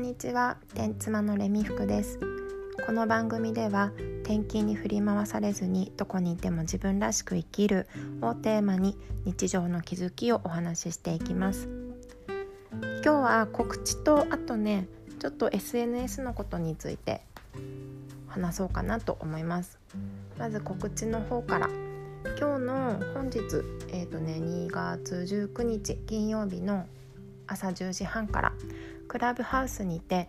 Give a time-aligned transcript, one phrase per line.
[0.00, 2.18] んにちは天妻のレミ服です。
[2.86, 3.92] この番組では
[4.22, 7.86] 転勤に振り回されずにどこにいても自分らしく生きる
[8.22, 8.96] をテーマに
[9.26, 11.68] 日常の気づきをお話ししていきます。
[12.72, 14.88] 今日は告知とあとね
[15.18, 17.20] ちょっと SNS のことについて
[18.26, 19.78] 話そうかなと思います。
[20.38, 21.68] まず告知の方から。
[22.38, 23.38] 今日の本日
[23.92, 26.86] えっ、ー、とね2月19日金曜日の
[27.46, 28.52] 朝10時半から
[29.10, 30.28] クラブハウスにて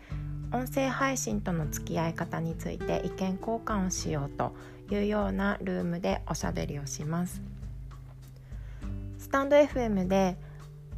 [0.52, 4.56] 音声配信との付き合い方について意見交換をしようと
[4.90, 7.44] いうようなルームでおしゃべりをします。
[9.20, 10.36] スタンド FM で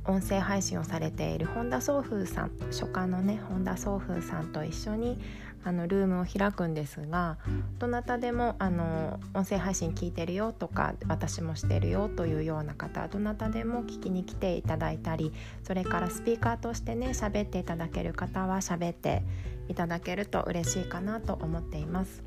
[0.06, 5.20] 音声配信をされている本田宗風さん初夏のね本田宗風さんと一緒に
[5.66, 7.38] あのルームを開くんですが
[7.80, 15.31] どなたでもあの音声配信聞いてるよとか私もしてるよというような方どなたでも聞きに来ていただいたり
[15.64, 19.23] それからスピーカーとしてね喋っていただける方は喋って
[19.70, 22.23] いただけると嬉しいかなと思っています。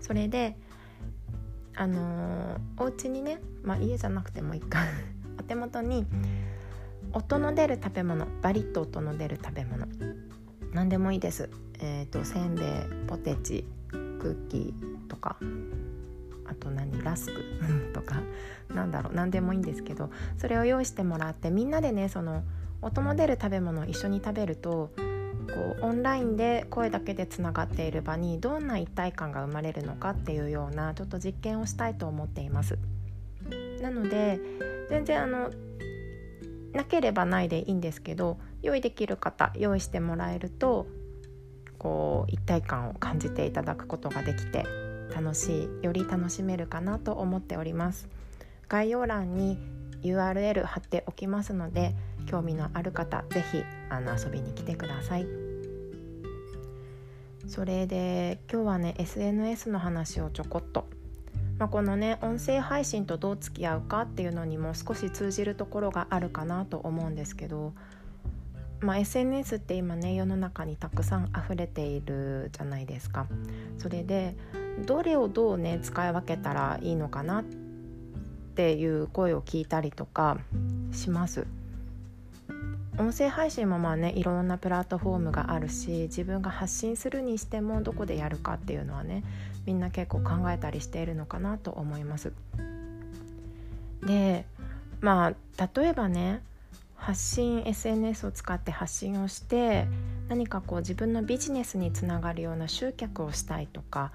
[0.00, 0.56] それで
[1.74, 4.80] あのお家にね、まあ、家じゃなくてもいいか
[5.38, 6.06] お手元に
[7.12, 9.86] 音の出る食べ物バリッと音の出る食べ物
[10.72, 11.48] 何でもいいです
[11.84, 12.66] えーと、せんべい
[13.08, 15.36] ポテチクッキーとか
[16.46, 17.42] あと何ラスク
[17.92, 18.22] とか
[18.72, 22.44] なんだろう何でもいいんですけどそれを用意してもらってみんなでねその
[22.82, 32.78] 音の出る食べ物を一緒に食べるとこうオンラインで声だけでつながっている場にどんな一体感が生まれるのかっていうようなちょっと実験をしたいと思っています。
[33.80, 34.38] なので
[34.88, 35.50] 全然あの
[36.72, 40.86] なければないでいいんですけど用意できる方用意してもらえると
[41.78, 44.64] こう一体感を感じていただくことができて
[45.14, 48.08] 楽しいより楽しめるかなと思っております。
[48.68, 49.58] 概要欄に
[50.02, 51.94] URL 貼っておきますので
[52.26, 55.26] 興味のある方是非あの遊びに来てください。
[57.46, 60.86] それで今日はね SNS の話をちょこっと、
[61.58, 67.74] まあ、このね音声配信とどう付き合うかっていうのにも少し通じるところがあるかなと思うんですけど
[68.82, 73.26] まあ、SNS って今ね世の中にたくさん溢れているじゃないですか。
[73.78, 74.36] それで
[74.86, 77.44] どれをどうね使い分けたらいいのかなっ
[78.54, 80.38] ていう声を聞いたりとか
[80.92, 81.46] します。
[82.98, 89.24] 音声配信もまあねいろんなプラットフォームがあるし自分が発信するにしてもどこでやるかっていうのはね
[89.64, 92.32] みんな結構考えたりしているのかなと思います。
[94.04, 94.44] で
[95.00, 95.28] ま
[95.58, 96.42] あ例えばね
[97.02, 99.88] 発信 SNS を使って発信をして
[100.28, 104.12] 何かこう自分のビジネスにつながるような集客をしたいとか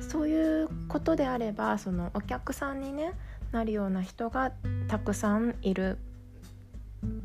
[0.00, 3.12] そういうことであればそのお客さんに、ね、
[3.52, 4.50] なるような人が
[4.88, 5.98] たくさんいる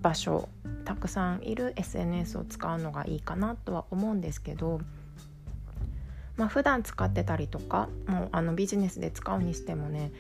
[0.02, 0.50] 場所
[0.84, 4.82] たくさんいる SNS を使うのがいいかなとは思うんですけど、
[6.36, 10.12] まあ普段使ってたりとかもうあのビジネスで使うにしてもね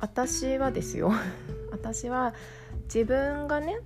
[0.00, 1.12] 私はですよ。
[1.70, 2.34] 私は
[2.84, 3.80] 自分がね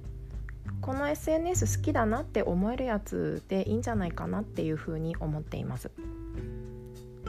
[0.81, 5.91] この SNS 好きだなって思えるやつでいいんじゃないかなっていうふうに思っています。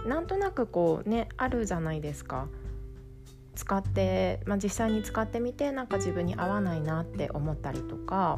[0.05, 2.47] なんとなくこうねあるじゃないですか。
[3.55, 8.37] 使って、まあ、実際に使ってみてなんか自分に合わないなって思ったりとか、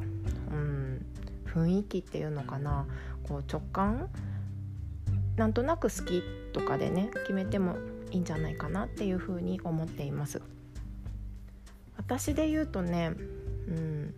[0.51, 1.03] うん、
[1.47, 2.85] 雰囲気っていうのかな。
[3.27, 4.09] こう直感
[5.35, 7.75] なんとなく好きとかでね決めても
[8.11, 10.41] いいんじゃないかなっていうふうに思っています。
[11.97, 13.13] 私で言うとね、
[13.67, 14.13] うん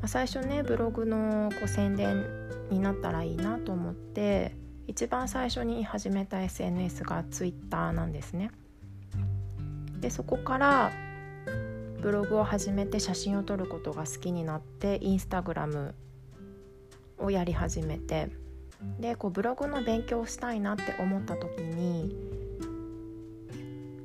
[0.00, 2.26] まあ、最初ねブログのこう宣伝
[2.70, 8.50] になったらいいなと思って一番最初に始めた SNS が Twitter なんですね。
[10.00, 10.92] でそこから
[12.00, 15.94] ブログを始めて写真を撮ることが好きになってインスタグラム
[17.18, 18.28] をやり始めて
[18.98, 22.12] でこうブログの勉強をしたいなって思った時に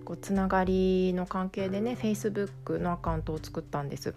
[0.07, 4.15] こうつながりの関係でね Facebook のアカウントを作ったんです。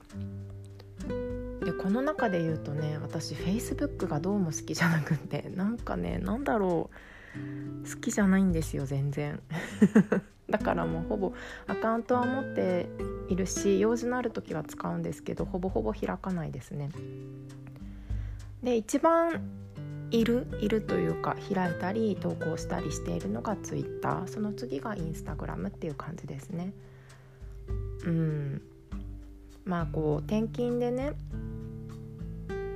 [1.64, 7.88] でこの中で言うとね私 Facebook がどうも好きじゃなくてなんかねなんだろう。
[7.88, 9.40] 好きじゃないんですよ全然。
[10.48, 11.32] だからもうほぼ
[11.66, 12.88] アカウントは持って
[13.28, 16.90] いるし用事のある時は使うんですけどほぼほぼ開かないですね。
[18.62, 19.42] で一番
[20.10, 26.72] いるいるというか開いたり投稿したりしているのが Twitter その次が Instagram っていう感じですね。
[28.04, 28.62] うん
[29.64, 31.12] まあこう転勤でね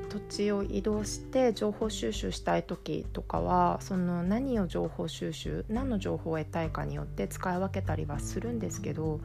[0.09, 9.19] 土地を移動して情報収集したい時とかはその何を情報収集何の情報を得たいかによって使い分けたりはするんですけど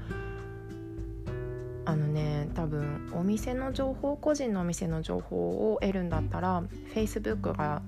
[1.85, 6.63] あのね多分お店の情報個人のお店の情報を得るんだったら
[6.95, 7.83] Facebook が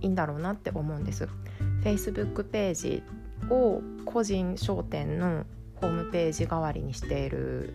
[0.00, 1.28] いいんだろうなって思うんです。
[1.82, 3.02] Facebook ページ
[3.48, 5.44] を個人商店の
[5.76, 7.72] ホームページ代わりにしている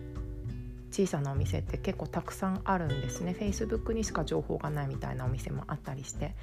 [0.90, 3.36] 小さなお店って結構たくさんあるんですね。
[3.38, 6.34] Facebook にしか情報がないみたいなお店もあったりして。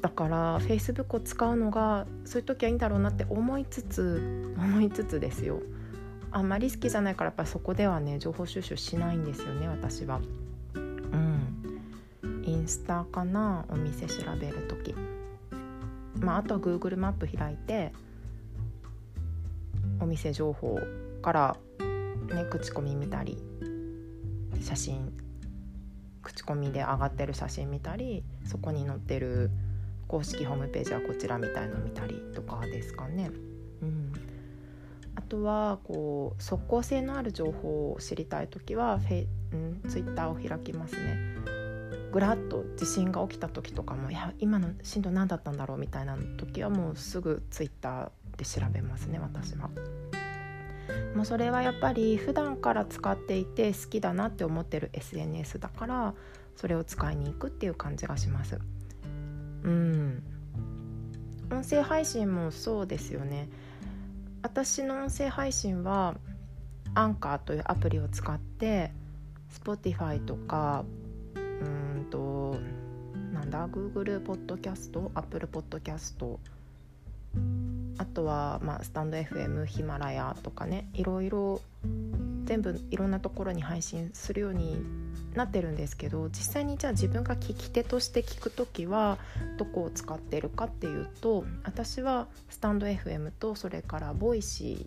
[0.00, 5.60] だから Facebook を使うのがそういう時はいいんだろうなって思いつつ思いつつですよ。
[6.30, 10.20] あんまり好きじゃないからやっぱりそこではね情報収集しないんですよね私は。
[12.68, 14.94] スタかなお店調べる時
[16.20, 17.92] まああとは Google マップ開いて
[20.00, 20.78] お店情報
[21.22, 21.56] から
[22.32, 23.38] ね口コミ見たり
[24.60, 25.12] 写真
[26.22, 29.50] 口コミで上がってる写真見たりそこに載ってる
[30.08, 33.30] 公式ホームページはこちらみたいの見たりとかですかね。
[33.82, 34.12] うん、
[35.14, 41.63] あとはこう即効性のある情報を知りたい時はフェ、うん、ツイッターを開きますね。
[42.14, 49.68] ぐらっと地震が起きた時とかもいや今の震度何だったんだろうみたいな時はもうすぐツイッターで調べますね私は。
[51.16, 56.14] もうそれはやっぱり普段から使っていて好きだなって思ってる SNS だから
[56.54, 58.60] それを使いに行くっていう感じがします。
[59.64, 60.22] うん
[61.50, 63.48] 音声配信もそうですよね
[64.42, 66.14] 私の音声配信は
[66.94, 68.92] アンカーというアプリを使って
[69.52, 70.84] Spotify とか
[71.60, 72.56] うんと
[73.32, 76.38] なんだ？Google ポッドキャスト Apple ポッドキャスト
[77.98, 81.60] あとは、まあ、 stand FM ヒマラヤとかねいろいろ
[82.44, 84.78] 全部いろんなところに配信するように
[85.34, 89.18] なってるんですけど実際にじゃあ自分が聞き手として聞く時は
[89.58, 94.86] どこを使ってるかっていうと私はスタンド FM とそれから Voicy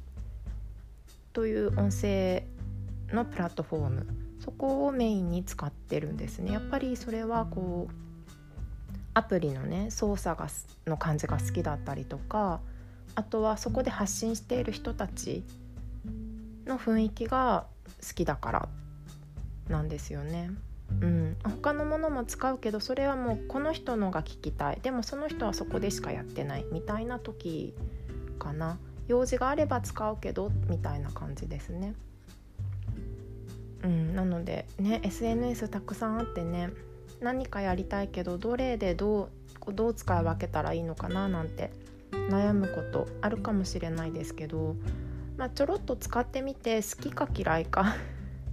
[1.34, 2.44] という音声
[3.12, 7.94] のプラットフォームそこをメインに使ってるんですねやっぱりそれはこう
[9.14, 10.48] アプリのね操作が
[10.86, 12.62] の感じが好きだったりとか
[13.16, 15.44] あとはそこで発信している人たち
[16.66, 17.66] の雰囲気が
[18.08, 18.70] 好きだから
[19.68, 20.52] なんですよね。
[21.02, 27.76] うん、他のものも使うけどそれはもうこの人のが聞きたいでもその人はそこでしかやってないみたいな時
[28.40, 28.80] かな
[29.10, 31.96] 用事があれば使うけどみたいな感じですね。
[33.84, 36.72] うん、なのでね SNS たくさんあってね
[37.22, 39.30] 何かやりたいけどどれでど
[39.68, 41.72] うどう使い分けたらいいのかななんて
[42.30, 44.76] 悩むことあるかもしれないですけど、
[45.38, 47.96] まあ、ちょろっと使ってみて好きか嫌いか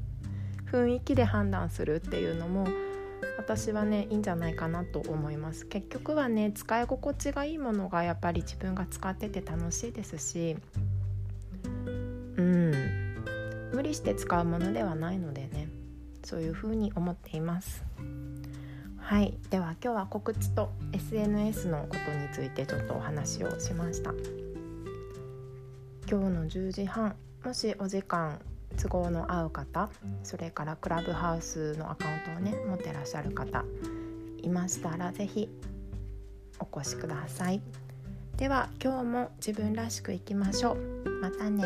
[0.71, 2.67] 雰囲気で判断するっていうのも
[3.39, 5.67] 私はねいいんじゃないかなと思います。
[5.67, 10.57] 結局はね使い心地がいいものがやっぱり自分が使ってて楽しいですし
[12.37, 12.73] うん。
[13.95, 15.69] して使うものではないのでね。
[16.25, 17.85] そういうふうに思っています。
[18.99, 19.37] はい。
[19.51, 24.13] では今日は告知と SNS のことについてちょっとお話をしました。
[26.11, 27.15] 今日の10時半
[27.45, 28.41] もしお時間
[28.81, 29.89] 都合の合う方
[30.23, 33.65] それからクラブハウスのアカウントをね持ってらっしゃる方
[34.43, 35.49] いましたら是非
[36.59, 37.61] お越しください。
[38.37, 41.11] では今日も自分らしくいきましょう。
[41.21, 41.65] またね。